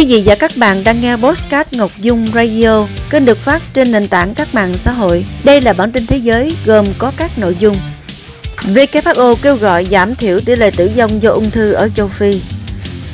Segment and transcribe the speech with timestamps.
[0.00, 3.92] Quý vị và các bạn đang nghe Postcard Ngọc Dung Radio, kênh được phát trên
[3.92, 5.26] nền tảng các mạng xã hội.
[5.44, 7.76] Đây là bản tin thế giới gồm có các nội dung.
[8.56, 12.40] WHO kêu gọi giảm thiểu tỷ lệ tử vong do ung thư ở châu Phi.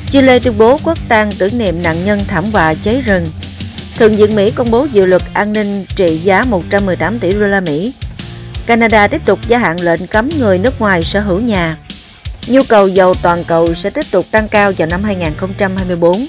[0.09, 3.25] Chile tuyên bố quốc tang tưởng niệm nạn nhân thảm họa cháy rừng.
[3.97, 7.59] Thượng viện Mỹ công bố dự luật an ninh trị giá 118 tỷ đô la
[7.59, 7.93] Mỹ.
[8.65, 11.77] Canada tiếp tục gia hạn lệnh cấm người nước ngoài sở hữu nhà.
[12.47, 16.27] Nhu cầu dầu toàn cầu sẽ tiếp tục tăng cao vào năm 2024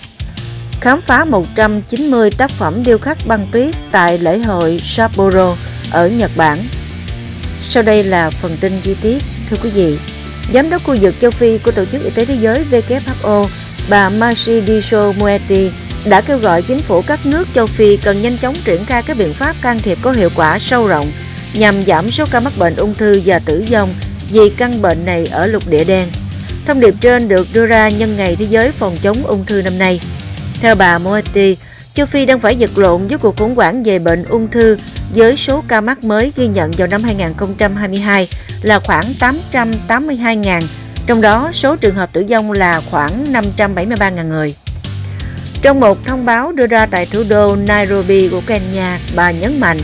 [0.81, 5.57] khám phá 190 tác phẩm điêu khắc băng tuyết tại lễ hội Sapporo
[5.91, 6.59] ở Nhật Bản.
[7.63, 9.23] Sau đây là phần tin chi tiết.
[9.51, 9.99] Thưa quý vị,
[10.55, 13.47] Giám đốc khu vực châu Phi của Tổ chức Y tế Thế giới WHO,
[13.91, 15.71] bà Matshidiso Moeti
[16.05, 19.17] đã kêu gọi chính phủ các nước châu Phi cần nhanh chóng triển khai các
[19.17, 21.13] biện pháp can thiệp có hiệu quả sâu rộng
[21.55, 23.95] nhằm giảm số ca mắc bệnh ung thư và tử vong
[24.31, 26.09] vì căn bệnh này ở lục địa đen.
[26.67, 29.79] Thông điệp trên được đưa ra nhân ngày Thế giới phòng chống ung thư năm
[29.79, 30.01] nay.
[30.61, 31.57] Theo bà Moeti,
[31.95, 34.77] châu Phi đang phải vật lộn với cuộc khủng hoảng về bệnh ung thư
[35.15, 38.29] với số ca mắc mới ghi nhận vào năm 2022
[38.63, 39.05] là khoảng
[39.53, 40.63] 882.000,
[41.07, 44.55] trong đó số trường hợp tử vong là khoảng 573.000 người.
[45.63, 49.79] Trong một thông báo đưa ra tại thủ đô Nairobi của Kenya, bà nhấn mạnh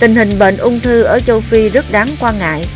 [0.00, 2.66] tình hình bệnh ung thư ở châu Phi rất đáng quan ngại.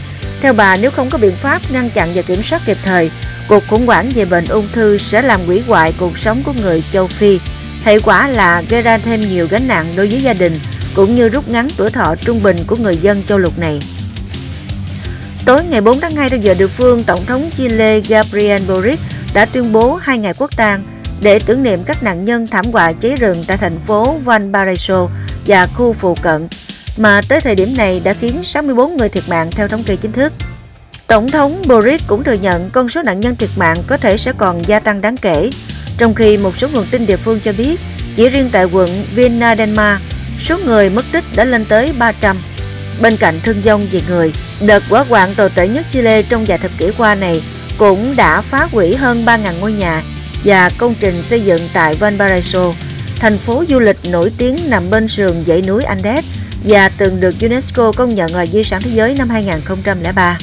[0.40, 3.10] Theo bà, nếu không có biện pháp ngăn chặn và kiểm soát kịp thời,
[3.48, 6.82] Cuộc khủng hoảng về bệnh ung thư sẽ làm hủy hoại cuộc sống của người
[6.92, 7.40] châu Phi.
[7.84, 10.52] Hệ quả là gây ra thêm nhiều gánh nặng đối với gia đình,
[10.94, 13.80] cũng như rút ngắn tuổi thọ trung bình của người dân châu lục này.
[15.44, 19.00] Tối ngày 4 tháng 2 theo giờ địa phương, Tổng thống Chile Gabriel Boric
[19.34, 20.84] đã tuyên bố hai ngày quốc tang
[21.20, 25.08] để tưởng niệm các nạn nhân thảm họa cháy rừng tại thành phố Valparaiso
[25.46, 26.48] và khu phụ cận,
[26.96, 30.12] mà tới thời điểm này đã khiến 64 người thiệt mạng theo thống kê chính
[30.12, 30.32] thức.
[31.06, 34.32] Tổng thống Boris cũng thừa nhận con số nạn nhân thiệt mạng có thể sẽ
[34.38, 35.50] còn gia tăng đáng kể,
[35.98, 37.80] trong khi một số nguồn tin địa phương cho biết
[38.16, 40.00] chỉ riêng tại quận Vienna, Denmark,
[40.38, 42.36] số người mất tích đã lên tới 300.
[43.02, 44.32] Bên cạnh thương vong về người,
[44.66, 47.42] đợt hỏa hoạn tồi tệ nhất Chile trong vài thập kỷ qua này
[47.78, 50.02] cũng đã phá hủy hơn 3.000 ngôi nhà
[50.44, 52.72] và công trình xây dựng tại Valparaiso,
[53.20, 56.24] thành phố du lịch nổi tiếng nằm bên sườn dãy núi Andes
[56.64, 60.38] và từng được UNESCO công nhận là di sản thế giới năm 2003.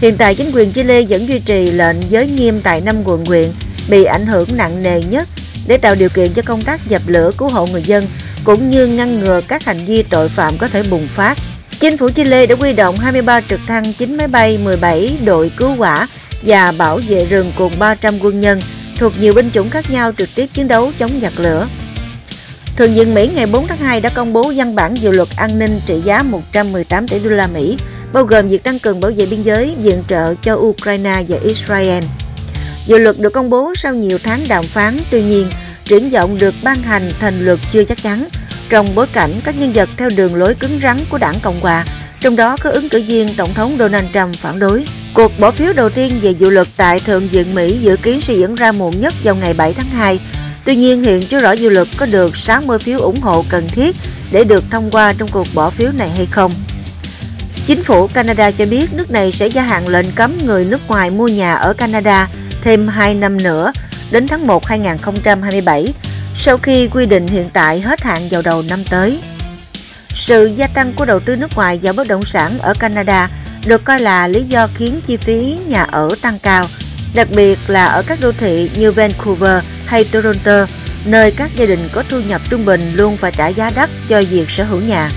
[0.00, 3.48] Hiện tại chính quyền Chile vẫn duy trì lệnh giới nghiêm tại năm quận huyện
[3.88, 5.28] bị ảnh hưởng nặng nề nhất
[5.66, 8.04] để tạo điều kiện cho công tác dập lửa cứu hộ người dân
[8.44, 11.38] cũng như ngăn ngừa các hành vi tội phạm có thể bùng phát.
[11.80, 15.70] Chính phủ Chile đã huy động 23 trực thăng, 9 máy bay, 17 đội cứu
[15.70, 16.08] hỏa
[16.42, 18.60] và bảo vệ rừng cùng 300 quân nhân
[18.98, 21.68] thuộc nhiều binh chủng khác nhau trực tiếp chiến đấu chống giặc lửa.
[22.76, 25.58] Thượng viện Mỹ ngày 4 tháng 2 đã công bố văn bản dự luật an
[25.58, 27.76] ninh trị giá 118 tỷ đô la Mỹ
[28.12, 32.04] bao gồm việc tăng cường bảo vệ biên giới, viện trợ cho Ukraine và Israel.
[32.86, 35.50] Dự luật được công bố sau nhiều tháng đàm phán, tuy nhiên,
[35.84, 38.28] triển vọng được ban hành thành luật chưa chắc chắn,
[38.68, 41.84] trong bối cảnh các nhân vật theo đường lối cứng rắn của đảng Cộng hòa,
[42.20, 44.84] trong đó có ứng cử viên Tổng thống Donald Trump phản đối.
[45.14, 48.34] Cuộc bỏ phiếu đầu tiên về dự luật tại Thượng viện Mỹ dự kiến sẽ
[48.34, 50.20] diễn ra muộn nhất vào ngày 7 tháng 2.
[50.64, 53.96] Tuy nhiên hiện chưa rõ dự luật có được 60 phiếu ủng hộ cần thiết
[54.32, 56.52] để được thông qua trong cuộc bỏ phiếu này hay không.
[57.68, 61.10] Chính phủ Canada cho biết nước này sẽ gia hạn lệnh cấm người nước ngoài
[61.10, 62.28] mua nhà ở Canada
[62.62, 63.72] thêm 2 năm nữa
[64.10, 65.94] đến tháng 1 2027
[66.36, 69.20] sau khi quy định hiện tại hết hạn vào đầu năm tới.
[70.14, 73.30] Sự gia tăng của đầu tư nước ngoài vào bất động sản ở Canada
[73.66, 76.64] được coi là lý do khiến chi phí nhà ở tăng cao,
[77.14, 80.66] đặc biệt là ở các đô thị như Vancouver hay Toronto,
[81.04, 84.22] nơi các gia đình có thu nhập trung bình luôn phải trả giá đắt cho
[84.30, 85.10] việc sở hữu nhà.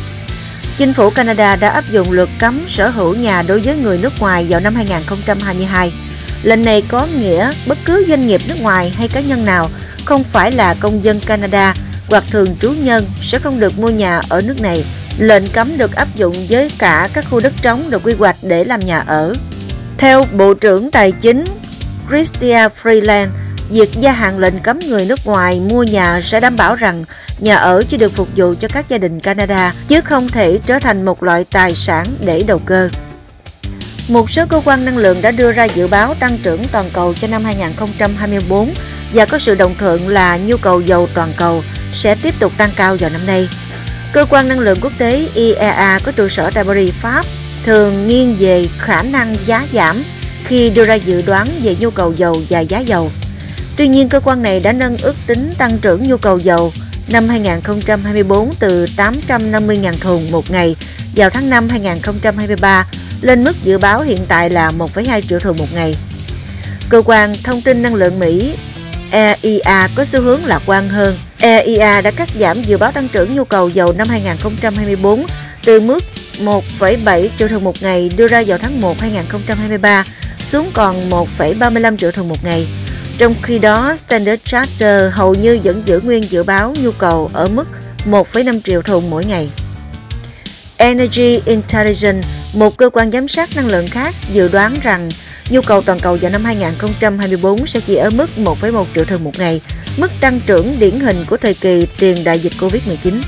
[0.78, 4.14] Chính phủ Canada đã áp dụng luật cấm sở hữu nhà đối với người nước
[4.20, 5.94] ngoài vào năm 2022.
[6.44, 9.70] Lệnh này có nghĩa bất cứ doanh nghiệp nước ngoài hay cá nhân nào
[10.06, 11.76] không phải là công dân Canada
[12.10, 14.86] hoặc thường trú nhân sẽ không được mua nhà ở nước này.
[15.18, 18.64] Lệnh cấm được áp dụng với cả các khu đất trống được quy hoạch để
[18.64, 19.34] làm nhà ở.
[19.98, 21.46] Theo Bộ trưởng Tài chính
[22.10, 23.28] Christia Freeland,
[23.72, 27.06] việc gia hạn lệnh cấm người nước ngoài mua nhà sẽ đảm bảo rằng
[27.40, 30.80] nhà ở chỉ được phục vụ cho các gia đình Canada chứ không thể trở
[30.80, 32.90] thành một loại tài sản để đầu cơ.
[34.08, 37.14] Một số cơ quan năng lượng đã đưa ra dự báo tăng trưởng toàn cầu
[37.14, 38.74] cho năm 2024
[39.14, 41.64] và có sự đồng thuận là nhu cầu dầu toàn cầu
[41.94, 43.50] sẽ tiếp tục tăng cao vào năm nay.
[44.14, 47.26] Cơ quan năng lượng quốc tế IEA có trụ sở tại Paris, Pháp
[47.66, 50.04] thường nghiêng về khả năng giá giảm
[50.44, 53.12] khi đưa ra dự đoán về nhu cầu dầu và giá dầu.
[53.78, 56.74] Tuy nhiên, cơ quan này đã nâng ước tính tăng trưởng nhu cầu dầu
[57.12, 60.76] năm 2024 từ 850.000 thùng một ngày
[61.16, 62.88] vào tháng 5 2023
[63.22, 65.96] lên mức dự báo hiện tại là 1,2 triệu thùng một ngày.
[66.90, 68.54] Cơ quan Thông tin Năng lượng Mỹ
[69.12, 71.18] EIA có xu hướng lạc quan hơn.
[71.40, 75.26] EIA đã cắt giảm dự báo tăng trưởng nhu cầu dầu năm 2024
[75.66, 76.04] từ mức
[76.40, 80.06] 1,7 triệu thùng một ngày đưa ra vào tháng 1 2023
[80.44, 82.68] xuống còn 1,35 triệu thùng một ngày.
[83.18, 87.48] Trong khi đó, Standard Charter hầu như vẫn giữ nguyên dự báo nhu cầu ở
[87.48, 87.68] mức
[88.06, 89.50] 1,5 triệu thùng mỗi ngày.
[90.78, 95.10] Energy Intelligence, một cơ quan giám sát năng lượng khác, dự đoán rằng
[95.50, 99.40] nhu cầu toàn cầu vào năm 2024 sẽ chỉ ở mức 1,1 triệu thùng một
[99.40, 99.62] ngày,
[99.98, 103.22] mức tăng trưởng điển hình của thời kỳ tiền đại dịch Covid-19.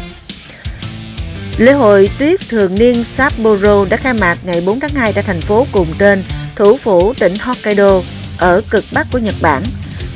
[1.57, 5.41] Lễ hội tuyết thường niên Sapporo đã khai mạc ngày 4 tháng 2 tại thành
[5.41, 6.23] phố cùng tên,
[6.55, 8.01] thủ phủ tỉnh Hokkaido,
[8.43, 9.63] ở cực bắc của Nhật Bản.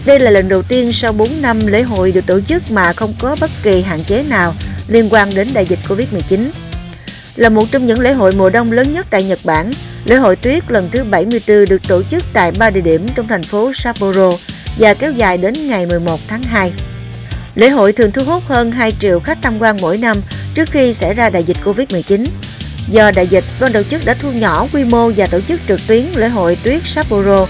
[0.05, 3.13] Đây là lần đầu tiên sau 4 năm lễ hội được tổ chức mà không
[3.19, 4.53] có bất kỳ hạn chế nào
[4.87, 6.49] liên quan đến đại dịch Covid-19.
[7.35, 9.71] Là một trong những lễ hội mùa đông lớn nhất tại Nhật Bản,
[10.05, 13.43] lễ hội tuyết lần thứ 74 được tổ chức tại ba địa điểm trong thành
[13.43, 14.31] phố Sapporo
[14.77, 16.71] và kéo dài đến ngày 11 tháng 2.
[17.55, 20.21] Lễ hội thường thu hút hơn 2 triệu khách tham quan mỗi năm
[20.53, 22.25] trước khi xảy ra đại dịch Covid-19.
[22.91, 25.79] Do đại dịch, ban tổ chức đã thu nhỏ quy mô và tổ chức trực
[25.87, 27.47] tuyến lễ hội tuyết Sapporo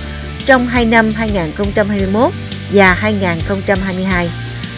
[0.47, 2.31] trong hai năm 2021
[2.73, 4.29] và 2022.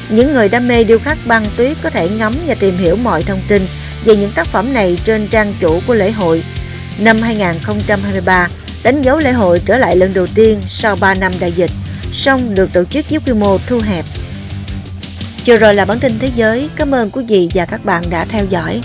[0.09, 3.23] Những người đam mê điêu khắc băng tuyết có thể ngắm và tìm hiểu mọi
[3.23, 3.61] thông tin
[4.05, 6.43] về những tác phẩm này trên trang chủ của lễ hội.
[6.99, 8.47] Năm 2023
[8.83, 11.71] đánh dấu lễ hội trở lại lần đầu tiên sau 3 năm đại dịch,
[12.13, 14.05] song được tổ chức với quy mô thu hẹp.
[15.43, 16.69] chiều rồi là bản tin thế giới.
[16.75, 18.81] Cảm ơn quý vị và các bạn đã theo dõi.